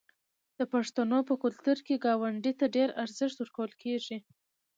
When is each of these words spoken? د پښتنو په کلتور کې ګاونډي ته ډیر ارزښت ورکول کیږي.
د 0.57 0.59
پښتنو 0.73 1.19
په 1.29 1.33
کلتور 1.43 1.77
کې 1.85 2.01
ګاونډي 2.05 2.53
ته 2.59 2.65
ډیر 2.75 2.89
ارزښت 3.03 3.37
ورکول 3.39 3.71
کیږي. 3.81 4.17